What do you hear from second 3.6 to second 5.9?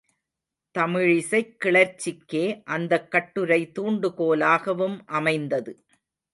தூண்டுகோலாகவும் அமைந்தது.